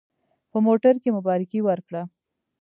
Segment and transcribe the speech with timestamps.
[0.51, 2.01] په موټر کې مبارکي ورکړه.